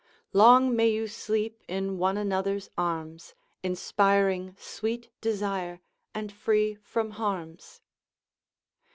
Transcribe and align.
Long 0.33 0.75
may 0.75 0.87
you 0.89 1.07
sleep 1.07 1.61
in 1.67 1.99
one 1.99 2.17
another's 2.17 2.71
arms, 2.75 3.35
Inspiring 3.61 4.55
sweet 4.57 5.11
desire, 5.21 5.79
and 6.15 6.31
free 6.31 6.73
from 6.81 7.11
harms. 7.11 7.83